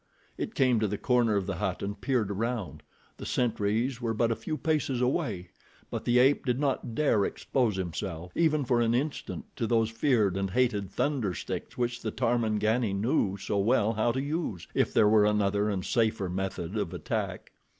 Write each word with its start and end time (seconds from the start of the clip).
It 0.35 0.55
came 0.55 0.79
to 0.79 0.87
the 0.87 0.97
corner 0.97 1.35
of 1.35 1.45
the 1.45 1.57
hut 1.57 1.83
and 1.83 2.01
peered 2.01 2.31
around. 2.31 2.81
The 3.17 3.25
sentries 3.27 4.01
were 4.01 4.15
but 4.15 4.31
a 4.31 4.35
few 4.35 4.57
paces 4.57 4.99
away; 4.99 5.49
but 5.91 6.05
the 6.05 6.17
ape 6.17 6.43
did 6.43 6.59
not 6.59 6.95
dare 6.95 7.23
expose 7.23 7.75
himself, 7.75 8.31
even 8.33 8.65
for 8.65 8.81
an 8.81 8.95
instant, 8.95 9.45
to 9.57 9.67
those 9.67 9.91
feared 9.91 10.37
and 10.37 10.49
hated 10.49 10.89
thunder 10.89 11.35
sticks 11.35 11.77
which 11.77 12.01
the 12.01 12.09
Tarmangani 12.11 12.93
knew 12.93 13.37
so 13.37 13.59
well 13.59 13.93
how 13.93 14.11
to 14.11 14.19
use, 14.23 14.67
if 14.73 14.91
there 14.91 15.07
were 15.07 15.25
another 15.27 15.69
and 15.69 15.85
safer 15.85 16.29
method 16.29 16.75
of 16.75 16.95
attack. 16.95 17.51